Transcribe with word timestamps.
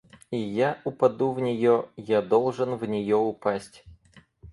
И 0.31 0.37
я 0.37 0.81
упаду 0.83 1.31
в 1.31 1.39
нее, 1.39 1.87
я 1.95 2.23
должен 2.23 2.73
в 2.75 2.83
нее 2.85 3.17
упасть. 3.17 3.85